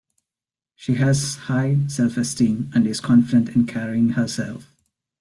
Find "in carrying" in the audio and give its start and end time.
3.49-4.09